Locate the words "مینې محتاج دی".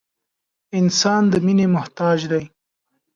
1.45-2.43